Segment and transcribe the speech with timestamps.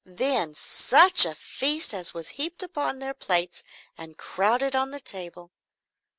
[0.03, 3.63] Then such a feast as was heaped upon their plates
[3.95, 5.51] and crowded on the table.